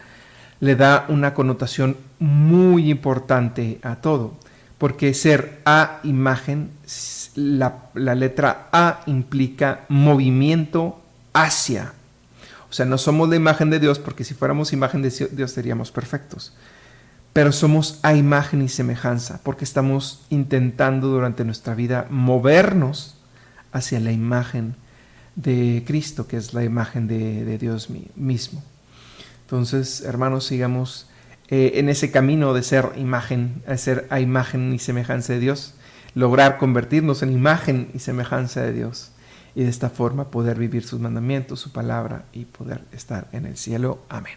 le 0.61 0.77
da 0.77 1.07
una 1.09 1.35
connotación 1.35 1.97
muy 2.19 2.91
importante 2.91 3.79
a 3.83 3.97
todo, 3.97 4.35
porque 4.79 5.15
ser 5.15 5.61
a 5.65 6.01
imagen, 6.03 6.71
la, 7.35 7.91
letra 7.95 8.69
A 8.73 9.01
implica 9.07 9.85
movimiento 9.89 11.01
hacia. 11.33 11.93
O 12.69 12.73
sea, 12.73 12.87
no 12.87 12.99
somos 12.99 13.29
la 13.29 13.37
imagen 13.37 13.71
de 13.71 13.79
Dios, 13.79 13.99
porque 13.99 14.25
si 14.25 14.35
fuéramos 14.35 14.73
imagen 14.73 15.03
de 15.03 15.11
Dios 15.33 15.53
seríamos 15.53 15.93
perfectos. 15.93 16.53
Pero 17.33 17.53
somos 17.53 17.99
a 18.03 18.15
imagen 18.15 18.63
y 18.63 18.69
semejanza, 18.69 19.41
porque 19.43 19.65
estamos 19.65 20.23
intentando 20.31 21.09
durante 21.09 21.45
nuestra 21.45 21.75
vida 21.75 22.07
movernos 22.11 23.17
hacia 23.73 24.01
la 24.01 24.13
imagen 24.13 24.77
de 25.35 25.83
Cristo, 25.87 26.27
que 26.27 26.37
es 26.37 26.55
la 26.55 26.65
imagen 26.65 27.09
de, 27.09 27.59
Dios 27.59 27.89
mismo. 28.17 28.63
Entonces, 29.43 30.03
hermanos, 30.03 30.45
sigamos 30.45 31.07
eh, 31.49 31.73
en 31.77 31.89
ese 31.89 32.11
camino 32.11 32.55
de 32.55 32.63
ser 32.63 32.91
imagen, 32.97 33.63
de 33.67 33.79
ser 33.79 34.07
a 34.11 34.21
imagen 34.21 34.73
y 34.73 34.79
semejanza 34.79 35.33
de 35.33 35.41
Dios, 35.41 35.75
lograr 36.15 36.59
convertirnos 36.59 37.23
en 37.23 37.33
imagen 37.33 37.91
y 37.95 37.99
semejanza 37.99 38.63
de 38.63 38.73
Dios 38.73 39.13
y 39.55 39.65
de 39.65 39.71
esta 39.71 39.91
forma 39.91 40.31
poder 40.31 40.59
vivir 40.59 40.85
sus 40.85 41.01
mandamientos, 41.01 41.61
su 41.61 41.73
palabra 41.73 42.25
y 42.33 42.45
poder 42.45 42.83
estar 42.93 43.29
en 43.33 43.47
el 43.47 43.57
cielo. 43.57 44.01
Amén. 44.09 44.37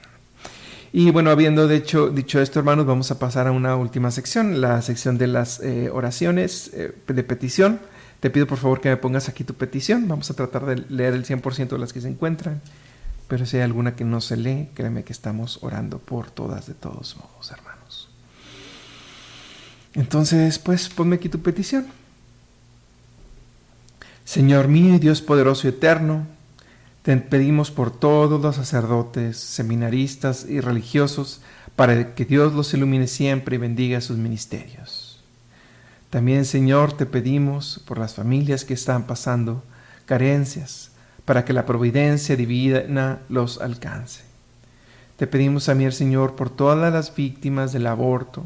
Y 0.91 1.11
bueno, 1.11 1.29
habiendo 1.29 1.67
dicho, 1.67 2.09
esto, 2.41 2.59
hermanos, 2.59 2.85
vamos 2.85 3.11
a 3.11 3.19
pasar 3.19 3.47
a 3.47 3.51
una 3.51 3.75
última 3.75 4.11
sección, 4.11 4.61
la 4.61 4.81
sección 4.81 5.17
de 5.17 5.27
las 5.27 5.59
eh, 5.59 5.89
oraciones 5.91 6.71
eh, 6.73 6.93
de 7.07 7.23
petición. 7.23 7.79
Te 8.25 8.31
pido 8.31 8.47
por 8.47 8.57
favor 8.57 8.81
que 8.81 8.89
me 8.89 8.97
pongas 8.97 9.29
aquí 9.29 9.43
tu 9.43 9.53
petición. 9.53 10.07
Vamos 10.07 10.31
a 10.31 10.33
tratar 10.33 10.65
de 10.65 10.77
leer 10.89 11.13
el 11.13 11.25
100% 11.27 11.67
de 11.67 11.77
las 11.77 11.93
que 11.93 12.01
se 12.01 12.07
encuentran. 12.07 12.59
Pero 13.27 13.45
si 13.45 13.57
hay 13.57 13.61
alguna 13.61 13.95
que 13.95 14.03
no 14.03 14.19
se 14.19 14.35
lee, 14.35 14.69
créeme 14.73 15.03
que 15.03 15.13
estamos 15.13 15.59
orando 15.61 15.99
por 15.99 16.31
todas 16.31 16.65
de 16.65 16.73
todos 16.73 17.17
modos, 17.17 17.51
hermanos. 17.51 18.09
Entonces, 19.93 20.57
pues 20.57 20.89
ponme 20.89 21.17
aquí 21.17 21.29
tu 21.29 21.43
petición. 21.43 21.85
Señor 24.23 24.69
mío 24.69 24.95
y 24.95 24.97
Dios 24.97 25.21
poderoso 25.21 25.67
y 25.67 25.69
eterno, 25.69 26.25
te 27.03 27.15
pedimos 27.17 27.69
por 27.69 27.91
todos 27.91 28.41
los 28.41 28.55
sacerdotes, 28.55 29.37
seminaristas 29.37 30.47
y 30.49 30.61
religiosos 30.61 31.41
para 31.75 32.15
que 32.15 32.25
Dios 32.25 32.53
los 32.53 32.73
ilumine 32.73 33.05
siempre 33.05 33.57
y 33.57 33.59
bendiga 33.59 34.01
sus 34.01 34.17
ministerios. 34.17 35.04
También, 36.15 36.45
Señor, 36.45 36.93
te 36.93 37.05
pedimos 37.05 37.81
por 37.85 37.97
las 37.97 38.13
familias 38.13 38.63
que 38.63 38.73
están 38.73 39.03
pasando 39.03 39.61
carencias, 40.05 40.91
para 41.25 41.43
que 41.43 41.51
la 41.51 41.65
providencia 41.65 42.37
divina 42.37 43.19
los 43.27 43.59
alcance. 43.59 44.21
Te 45.17 45.27
pedimos 45.27 45.65
también, 45.65 45.91
Señor, 45.91 46.37
por 46.37 46.49
todas 46.49 46.93
las 46.93 47.13
víctimas 47.13 47.73
del 47.73 47.85
aborto, 47.85 48.45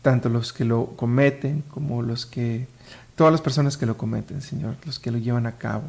tanto 0.00 0.30
los 0.30 0.54
que 0.54 0.64
lo 0.64 0.86
cometen 0.96 1.64
como 1.70 2.00
los 2.00 2.24
que, 2.24 2.66
todas 3.14 3.30
las 3.30 3.42
personas 3.42 3.76
que 3.76 3.84
lo 3.84 3.98
cometen, 3.98 4.40
Señor, 4.40 4.76
los 4.86 4.98
que 4.98 5.10
lo 5.10 5.18
llevan 5.18 5.46
a 5.46 5.58
cabo, 5.58 5.84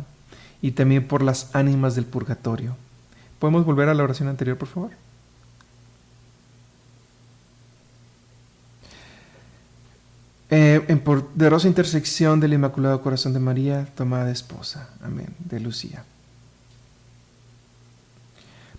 y 0.61 0.71
también 0.71 1.07
por 1.07 1.21
las 1.21 1.55
ánimas 1.55 1.95
del 1.95 2.03
purgatorio. 2.03 2.75
¿Podemos 3.39 3.63
volver 3.63 3.87
a 3.87 3.93
la 3.93 4.03
oración 4.03 4.27
anterior, 4.27 4.57
por 4.57 4.67
favor? 4.67 4.91
Eh, 10.53 10.83
en 10.89 10.99
poderosa 10.99 11.69
intersección 11.69 12.41
del 12.41 12.51
Inmaculado 12.51 13.01
Corazón 13.01 13.31
de 13.31 13.39
María, 13.39 13.87
tomada 13.95 14.29
esposa. 14.29 14.89
Amén. 15.01 15.33
De 15.39 15.61
Lucía. 15.61 16.03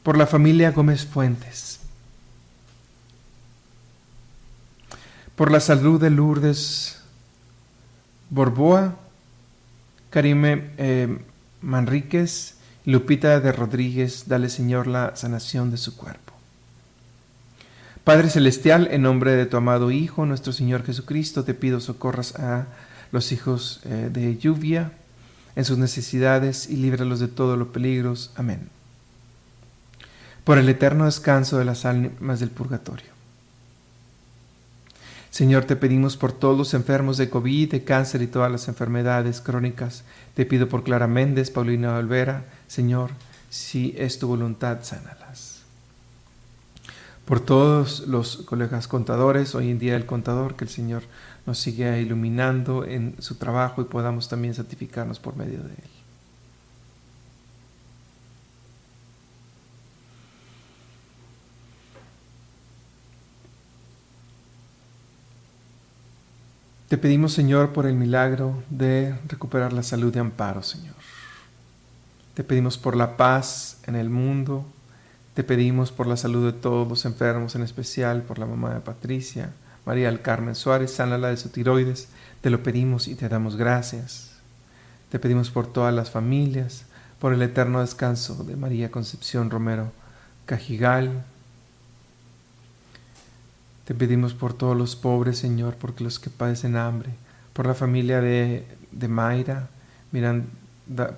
Por 0.03 0.19
la 0.19 0.27
familia 0.27 0.71
Gómez 0.73 1.07
Fuentes. 1.07 1.81
Por 5.35 5.51
la 5.51 5.61
salud 5.61 5.99
de 5.99 6.11
Lourdes 6.11 7.01
Borboa, 8.29 8.97
Karime 10.11 10.73
eh, 10.77 11.19
Manríquez, 11.63 12.57
Lupita 12.85 13.41
de 13.41 13.51
Rodríguez, 13.51 14.25
dale 14.27 14.51
Señor 14.51 14.87
la 14.87 15.17
sanación 15.17 15.71
de 15.71 15.79
su 15.79 15.97
cuerpo. 15.97 16.32
Padre 18.05 18.31
Celestial, 18.31 18.88
en 18.91 19.03
nombre 19.03 19.37
de 19.37 19.47
tu 19.47 19.57
amado 19.57 19.93
Hijo, 19.93 20.27
nuestro 20.27 20.53
Señor 20.53 20.85
Jesucristo, 20.85 21.45
te 21.45 21.55
pido 21.55 21.79
socorras 21.79 22.35
a 22.35 22.67
los 23.12 23.31
hijos 23.31 23.81
eh, 23.85 24.11
de 24.12 24.37
lluvia 24.37 24.91
en 25.55 25.65
sus 25.65 25.79
necesidades 25.79 26.69
y 26.69 26.79
líbralos 26.79 27.21
de 27.21 27.29
todos 27.29 27.57
los 27.57 27.69
peligros. 27.69 28.33
Amén. 28.35 28.69
Por 30.43 30.59
el 30.59 30.69
eterno 30.69 31.05
descanso 31.05 31.59
de 31.59 31.65
las 31.65 31.85
almas 31.85 32.41
del 32.41 32.51
purgatorio. 32.51 33.12
Señor, 35.31 35.65
te 35.65 35.77
pedimos 35.77 36.17
por 36.17 36.33
todos 36.33 36.59
los 36.59 36.75
enfermos 36.75 37.19
de 37.19 37.31
COVID, 37.31 37.71
de 37.71 37.85
cáncer 37.85 38.21
y 38.23 38.27
todas 38.27 38.51
las 38.51 38.67
enfermedades 38.67 39.41
crónicas. 39.41 40.03
Te 40.35 40.45
pido 40.45 40.69
por 40.69 40.83
Clara 40.83 41.07
Méndez, 41.07 41.53
Paulina 41.53 41.97
Olvera. 41.97 42.47
Señor, 42.67 43.12
si 43.49 43.95
es 43.97 44.19
tu 44.19 44.27
voluntad, 44.27 44.79
sánalas 44.83 45.52
por 47.25 47.41
todos 47.41 48.07
los 48.09 48.39
colegas 48.39 48.89
contadores, 48.89 49.55
hoy 49.55 49.71
en 49.71 49.79
día 49.79 49.97
el 49.97 50.07
contador, 50.07 50.57
que 50.57 50.65
el 50.65 50.71
Señor 50.71 51.03
nos 51.47 51.59
siga 51.59 51.99
iluminando 51.99 52.85
en 52.85 53.15
su 53.21 53.37
trabajo 53.37 53.81
y 53.81 53.85
podamos 53.85 54.29
también 54.29 54.55
santificarnos 54.55 55.19
por 55.19 55.37
medio 55.37 55.63
de 55.63 55.71
él. 55.71 56.03
Te 66.93 66.99
pedimos, 66.99 67.33
Señor, 67.33 67.73
por 67.73 67.87
el 67.87 67.95
milagro 67.95 68.63
de 68.69 69.19
recuperar 69.27 69.73
la 69.73 69.83
salud 69.83 70.13
de 70.13 70.21
amparo, 70.21 70.63
Señor. 70.63 70.95
Te 72.35 72.45
pedimos 72.45 72.77
por 72.77 72.97
la 72.97 73.17
paz 73.17 73.79
en 73.87 73.97
el 73.97 74.11
mundo, 74.11 74.67
Te 75.35 75.45
pedimos 75.45 75.92
por 75.92 76.07
la 76.07 76.16
salud 76.16 76.45
de 76.45 76.59
todos 76.59 76.87
los 76.87 77.05
enfermos, 77.07 77.55
en 77.55 77.62
especial 77.62 78.23
por 78.23 78.38
la 78.38 78.47
mamá 78.47 78.75
de 78.75 78.81
Patricia, 78.81 79.51
María 79.87 80.09
del 80.09 80.21
Carmen 80.21 80.55
Suárez, 80.55 80.92
sánala 80.92 81.29
de 81.29 81.38
su 81.38 81.49
tiroides. 81.49 82.09
Te 82.42 82.51
lo 82.51 82.62
pedimos 82.62 83.09
y 83.09 83.14
te 83.14 83.29
damos 83.29 83.57
gracias. 83.57 84.33
Te 85.11 85.18
pedimos 85.18 85.51
por 85.51 85.66
todas 85.66 85.95
las 85.95 86.11
familias, 86.11 86.85
por 87.18 87.33
el 87.33 87.42
eterno 87.42 87.81
descanso 87.81 88.45
de 88.45 88.57
María 88.57 88.90
Concepción 88.90 89.49
Romero 89.49 89.90
Cajigal. 90.45 91.25
Te 93.87 93.95
pedimos 93.95 94.35
por 94.35 94.53
todos 94.53 94.77
los 94.77 94.97
pobres, 94.97 95.38
Señor, 95.38 95.77
porque 95.77 96.05
los 96.05 96.18
que 96.18 96.31
padecen 96.31 96.77
hambre, 96.77 97.11
por 97.53 97.66
la 97.66 97.75
familia 97.75 98.21
de, 98.21 98.66
de 98.90 99.09
Mayra, 99.09 99.68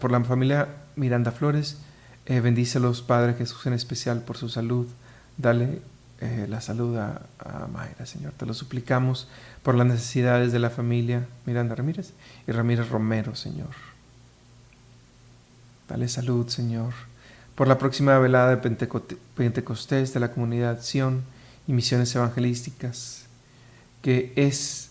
por 0.01 0.11
la 0.11 0.21
familia 0.23 0.69
Miranda 0.97 1.33
Flores, 1.33 1.79
eh, 2.27 2.41
bendícelos, 2.41 3.03
Padre 3.03 3.35
Jesús, 3.35 3.67
en 3.67 3.75
especial 3.75 4.23
por 4.23 4.37
su 4.37 4.49
salud. 4.49 4.87
Dale 5.37 5.81
eh, 6.21 6.47
la 6.49 6.61
salud 6.61 6.97
a, 6.97 7.23
a, 7.39 7.67
Mayra, 7.67 8.07
Señor. 8.07 8.33
Te 8.33 8.47
lo 8.47 8.55
suplicamos 8.55 9.29
por 9.63 9.75
las 9.75 9.87
necesidades 9.87 10.53
de 10.53 10.59
la 10.59 10.71
familia 10.71 11.27
Miranda 11.45 11.75
Ramírez 11.75 12.13
y 12.47 12.53
Ramírez 12.53 12.89
Romero, 12.89 13.35
Señor. 13.35 13.71
Dale 15.89 16.09
salud, 16.09 16.49
Señor. 16.49 16.95
Por 17.55 17.69
la 17.69 17.79
próxima 17.79 18.19
velada 18.19 18.57
de 18.57 18.79
Pentecostés 19.37 20.15
de 20.15 20.21
la 20.21 20.33
comunidad 20.33 20.83
Sion 20.83 21.23
y 21.69 21.73
misiones 21.73 22.15
evangelísticas, 22.15 23.27
que 24.03 24.33
es 24.37 24.91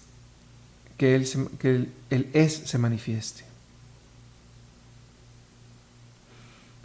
que 0.97 1.15
él, 1.15 1.27
que 1.59 1.89
él 2.09 2.29
es 2.33 2.53
se 2.53 2.77
manifieste. 2.77 3.52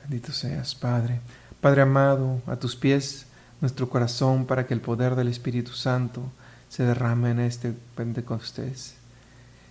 Bendito 0.08 0.32
seas, 0.32 0.74
Padre. 0.74 1.20
Padre 1.60 1.82
amado, 1.82 2.40
a 2.46 2.56
tus 2.56 2.76
pies 2.76 3.26
nuestro 3.60 3.90
corazón 3.90 4.46
para 4.46 4.66
que 4.66 4.72
el 4.72 4.80
poder 4.80 5.14
del 5.16 5.28
Espíritu 5.28 5.72
Santo 5.72 6.22
se 6.70 6.84
derrame 6.84 7.32
en 7.32 7.40
este 7.40 7.74
Pentecostés. 7.94 8.94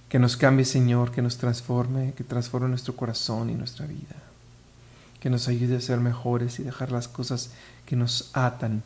Que 0.10 0.20
nos 0.20 0.38
cambie, 0.38 0.64
Señor, 0.64 1.12
que 1.12 1.24
nos 1.24 1.40
transforme, 1.40 2.14
que 2.16 2.24
transforme 2.24 2.70
nuestro 2.70 2.96
corazón 2.96 3.50
y 3.50 3.56
nuestra 3.56 3.88
vida. 3.88 4.16
Que 5.20 5.32
nos 5.32 5.48
ayude 5.48 5.78
a 5.78 5.82
ser 5.82 6.00
mejores 6.02 6.60
y 6.60 6.64
dejar 6.64 6.92
las 6.92 7.08
cosas 7.08 7.50
que 7.88 7.96
nos 7.96 8.30
atan. 8.34 8.84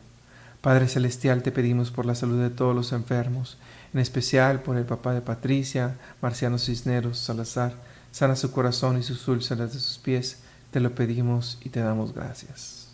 Padre 0.62 0.88
Celestial, 0.88 1.42
te 1.42 1.52
pedimos 1.52 1.90
por 1.90 2.06
la 2.06 2.14
salud 2.14 2.40
de 2.40 2.48
todos 2.48 2.74
los 2.74 2.92
enfermos, 2.92 3.58
en 3.92 4.00
especial 4.00 4.62
por 4.62 4.78
el 4.78 4.86
papá 4.86 5.12
de 5.12 5.20
Patricia, 5.20 5.98
Marciano 6.22 6.56
Cisneros 6.56 7.18
Salazar. 7.18 7.74
Sana 8.10 8.36
su 8.36 8.52
corazón 8.52 8.98
y 8.98 9.02
sus 9.02 9.28
úlceras 9.28 9.74
de 9.74 9.80
sus 9.80 9.98
pies 9.98 10.38
te 10.72 10.80
lo 10.80 10.94
pedimos 10.94 11.58
y 11.62 11.68
te 11.68 11.80
damos 11.80 12.14
gracias. 12.14 12.88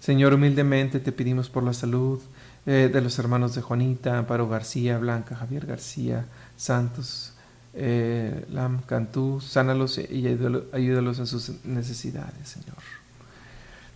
Señor, 0.00 0.34
humildemente 0.34 0.98
te 0.98 1.12
pedimos 1.12 1.50
por 1.50 1.62
la 1.62 1.74
salud 1.74 2.20
eh, 2.64 2.90
de 2.92 3.00
los 3.00 3.18
hermanos 3.18 3.54
de 3.54 3.62
Juanita, 3.62 4.18
Amparo 4.18 4.48
García, 4.48 4.98
Blanca, 4.98 5.36
Javier 5.36 5.66
García, 5.66 6.24
Santos, 6.56 7.34
eh, 7.74 8.46
Lam 8.50 8.80
Cantú, 8.82 9.40
sánalos 9.40 9.98
y 9.98 10.26
ayúdalos 10.72 11.18
en 11.18 11.26
sus 11.26 11.64
necesidades, 11.64 12.48
Señor. 12.48 12.78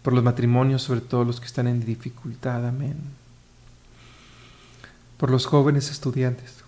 Por 0.03 0.13
los 0.13 0.23
matrimonios, 0.23 0.83
sobre 0.83 1.01
todo 1.01 1.25
los 1.25 1.41
que 1.41 1.47
están 1.47 1.69
en 1.69 1.85
dificultad, 1.85 2.67
amén. 2.67 2.97
Por 5.17 5.31
los 5.31 5.47
jóvenes 5.47 5.91
estudiantes 5.91 6.61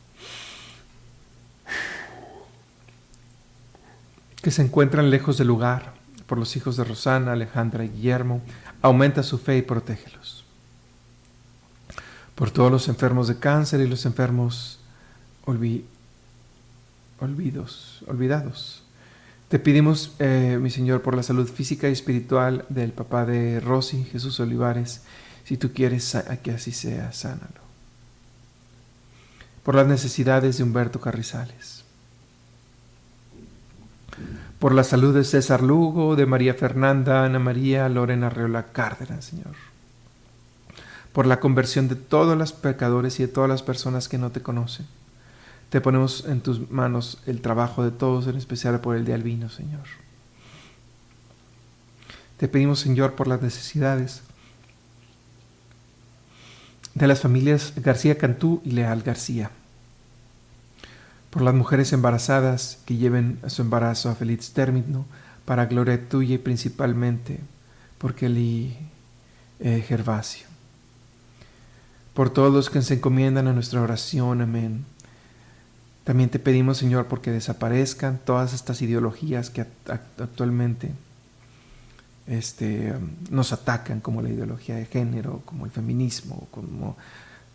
que 4.42 4.50
se 4.50 4.62
encuentran 4.62 5.08
lejos 5.08 5.38
del 5.38 5.46
lugar, 5.46 6.01
por 6.32 6.38
los 6.38 6.56
hijos 6.56 6.78
de 6.78 6.84
Rosana, 6.84 7.32
Alejandra 7.32 7.84
y 7.84 7.90
Guillermo, 7.90 8.40
aumenta 8.80 9.22
su 9.22 9.36
fe 9.36 9.58
y 9.58 9.62
protégelos. 9.62 10.46
Por 12.34 12.50
todos 12.50 12.72
los 12.72 12.88
enfermos 12.88 13.28
de 13.28 13.38
cáncer 13.38 13.82
y 13.82 13.86
los 13.86 14.06
enfermos 14.06 14.78
olvidos, 15.44 15.84
olvidados. 18.06 18.82
Te 19.50 19.58
pedimos, 19.58 20.14
eh, 20.20 20.58
mi 20.58 20.70
Señor, 20.70 21.02
por 21.02 21.14
la 21.14 21.22
salud 21.22 21.46
física 21.46 21.90
y 21.90 21.92
espiritual 21.92 22.64
del 22.70 22.92
papá 22.92 23.26
de 23.26 23.60
Rosy, 23.60 24.02
Jesús 24.04 24.40
Olivares. 24.40 25.02
Si 25.44 25.58
tú 25.58 25.74
quieres 25.74 26.16
que 26.42 26.52
así 26.52 26.72
sea, 26.72 27.12
sánalo. 27.12 27.60
Por 29.62 29.74
las 29.74 29.86
necesidades 29.86 30.56
de 30.56 30.64
Humberto 30.64 30.98
Carrizales 30.98 31.81
por 34.62 34.76
la 34.76 34.84
salud 34.84 35.12
de 35.12 35.24
César 35.24 35.60
Lugo, 35.60 36.14
de 36.14 36.24
María 36.24 36.54
Fernanda, 36.54 37.24
Ana 37.24 37.40
María, 37.40 37.88
Lorena 37.88 38.30
Reola 38.30 38.70
Cárdenas, 38.70 39.24
Señor. 39.24 39.56
Por 41.12 41.26
la 41.26 41.40
conversión 41.40 41.88
de 41.88 41.96
todos 41.96 42.38
los 42.38 42.52
pecadores 42.52 43.18
y 43.18 43.24
de 43.24 43.28
todas 43.28 43.50
las 43.50 43.64
personas 43.64 44.08
que 44.08 44.18
no 44.18 44.30
te 44.30 44.40
conocen. 44.40 44.86
Te 45.68 45.80
ponemos 45.80 46.26
en 46.28 46.42
tus 46.42 46.70
manos 46.70 47.18
el 47.26 47.40
trabajo 47.40 47.82
de 47.82 47.90
todos, 47.90 48.28
en 48.28 48.36
especial 48.36 48.80
por 48.80 48.94
el 48.94 49.04
de 49.04 49.14
Albino, 49.14 49.50
Señor. 49.50 49.82
Te 52.36 52.46
pedimos, 52.46 52.78
Señor, 52.78 53.14
por 53.14 53.26
las 53.26 53.42
necesidades 53.42 54.22
de 56.94 57.08
las 57.08 57.20
familias 57.20 57.72
García 57.78 58.16
Cantú 58.16 58.62
y 58.64 58.70
Leal 58.70 59.02
García 59.02 59.50
por 61.32 61.40
las 61.40 61.54
mujeres 61.54 61.94
embarazadas 61.94 62.78
que 62.84 62.98
lleven 62.98 63.38
su 63.46 63.62
embarazo 63.62 64.10
a 64.10 64.14
feliz 64.14 64.52
término, 64.52 65.06
para 65.46 65.64
gloria 65.64 66.06
tuya 66.06 66.34
y 66.34 66.38
principalmente 66.38 67.40
por 67.96 68.14
Kelly 68.14 68.76
eh, 69.58 69.82
Gervasio. 69.88 70.46
Por 72.12 72.28
todos 72.28 72.52
los 72.52 72.68
que 72.68 72.82
se 72.82 72.94
encomiendan 72.94 73.48
a 73.48 73.54
nuestra 73.54 73.80
oración, 73.80 74.42
amén. 74.42 74.84
También 76.04 76.28
te 76.28 76.38
pedimos, 76.38 76.76
Señor, 76.76 77.06
porque 77.06 77.30
desaparezcan 77.30 78.20
todas 78.22 78.52
estas 78.52 78.82
ideologías 78.82 79.48
que 79.48 79.64
actualmente 79.86 80.90
este, 82.26 82.92
nos 83.30 83.54
atacan, 83.54 84.00
como 84.00 84.20
la 84.20 84.28
ideología 84.28 84.76
de 84.76 84.84
género, 84.84 85.40
como 85.46 85.64
el 85.64 85.70
feminismo, 85.70 86.46
como, 86.50 86.98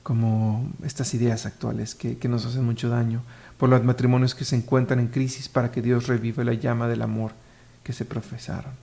como 0.01 0.67
estas 0.83 1.13
ideas 1.13 1.45
actuales 1.45 1.93
que, 1.93 2.17
que 2.17 2.27
nos 2.27 2.43
hacen 2.43 2.65
mucho 2.65 2.89
daño 2.89 3.21
por 3.57 3.69
los 3.69 3.83
matrimonios 3.83 4.35
que 4.35 4.45
se 4.45 4.55
encuentran 4.55 4.99
en 4.99 5.07
crisis 5.07 5.49
para 5.49 5.71
que 5.71 5.81
Dios 5.81 6.07
reviva 6.07 6.43
la 6.43 6.53
llama 6.53 6.87
del 6.87 7.01
amor 7.01 7.31
que 7.83 7.93
se 7.93 8.05
profesaron. 8.05 8.73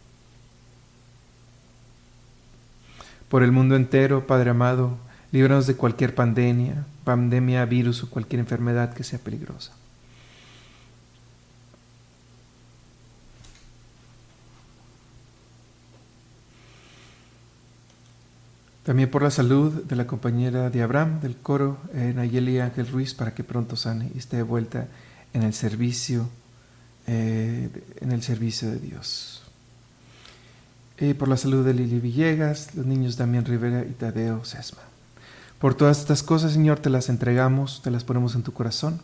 Por 3.29 3.43
el 3.43 3.53
mundo 3.53 3.77
entero, 3.77 4.27
Padre 4.27 4.51
amado, 4.51 4.97
líbranos 5.33 5.67
de 5.67 5.77
cualquier 5.77 6.15
pandemia, 6.15 6.87
pandemia, 7.05 7.65
virus 7.65 8.03
o 8.03 8.11
cualquier 8.11 8.41
enfermedad 8.41 8.95
que 8.95 9.05
sea 9.05 9.19
peligrosa. 9.19 9.73
También 18.85 19.11
por 19.11 19.23
la 19.23 19.31
salud 19.31 19.83
de 19.85 19.97
la 19.97 20.07
compañera 20.07 20.69
de 20.69 20.83
Abraham 20.83 21.21
del 21.21 21.37
coro, 21.37 21.79
eh, 21.95 22.13
Nayeli 22.15 22.61
Ángel 22.61 22.87
Ruiz, 22.87 23.15
para 23.15 23.35
que 23.35 23.43
pronto 23.43 23.77
sane 23.77 24.11
y 24.15 24.19
esté 24.19 24.37
de 24.37 24.43
vuelta 24.43 24.89
en 25.33 25.43
el 25.43 25.55
servicio, 25.55 26.29
eh, 27.07 27.71
en 28.03 28.13
el 28.13 28.23
servicio 28.23 28.71
de 28.71 28.79
Dios. 28.79 29.43
Eh, 30.99 31.15
por 31.15 31.29
la 31.29 31.39
salud 31.39 31.65
de 31.65 31.73
Lili 31.73 31.99
Villegas, 31.99 32.75
los 32.75 32.85
niños 32.85 33.17
Damián 33.17 33.47
Rivera 33.47 33.87
y 33.89 33.93
Tadeo 33.93 34.45
Sesma. 34.45 34.83
Por 35.59 35.75
todas 35.75 36.01
estas 36.01 36.23
cosas, 36.23 36.53
Señor, 36.53 36.79
te 36.79 36.91
las 36.91 37.09
entregamos, 37.09 37.81
te 37.83 37.91
las 37.91 38.05
ponemos 38.05 38.35
en 38.35 38.43
tu 38.43 38.53
corazón. 38.53 39.01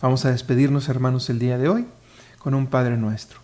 Vamos 0.00 0.24
a 0.24 0.30
despedirnos, 0.30 0.88
hermanos, 0.88 1.28
el 1.28 1.40
día 1.40 1.58
de 1.58 1.68
hoy 1.68 1.86
con 2.38 2.54
un 2.54 2.68
Padre 2.68 2.96
nuestro. 2.96 3.40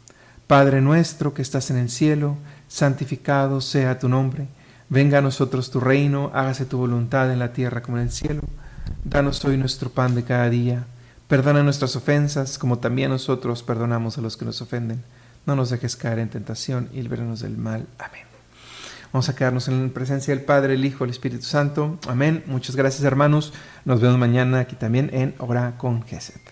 Padre 0.47 0.83
nuestro 0.83 1.35
que 1.35 1.43
estás 1.43 1.69
en 1.73 1.79
el 1.79 1.91
cielo, 1.91 2.37
santificado 2.69 3.61
sea 3.61 3.99
tu 3.99 4.09
nombre 4.09 4.47
Venga 4.91 5.19
a 5.19 5.23
nosotros 5.23 5.71
tu 5.71 5.79
reino, 5.79 6.33
hágase 6.35 6.65
tu 6.65 6.77
voluntad 6.77 7.33
en 7.33 7.39
la 7.39 7.53
tierra 7.53 7.81
como 7.81 7.99
en 7.99 8.03
el 8.03 8.11
cielo. 8.11 8.43
Danos 9.05 9.45
hoy 9.45 9.57
nuestro 9.57 9.89
pan 9.89 10.17
de 10.17 10.25
cada 10.25 10.51
día. 10.51 10.85
Perdona 11.29 11.63
nuestras 11.63 11.95
ofensas, 11.95 12.59
como 12.59 12.81
también 12.81 13.11
nosotros 13.11 13.63
perdonamos 13.63 14.19
a 14.19 14.21
los 14.21 14.37
que 14.37 14.45
nos 14.45 14.61
ofenden. 14.61 15.01
No 15.47 15.55
nos 15.55 15.71
dejes 15.71 15.95
caer 15.95 16.19
en 16.19 16.29
tentación 16.29 16.89
y 16.93 17.03
líbranos 17.03 17.39
del 17.39 17.57
mal. 17.57 17.87
Amén. 18.01 18.25
Vamos 19.13 19.29
a 19.29 19.37
quedarnos 19.37 19.69
en 19.69 19.91
presencia 19.91 20.35
del 20.35 20.45
Padre, 20.45 20.75
el 20.75 20.85
Hijo, 20.85 21.05
el 21.05 21.11
Espíritu 21.11 21.45
Santo. 21.45 21.97
Amén. 22.09 22.43
Muchas 22.47 22.75
gracias, 22.75 23.05
hermanos. 23.05 23.53
Nos 23.85 24.01
vemos 24.01 24.19
mañana 24.19 24.59
aquí 24.59 24.75
también 24.75 25.09
en 25.13 25.37
Hora 25.39 25.75
con 25.79 26.03
Geset. 26.03 26.43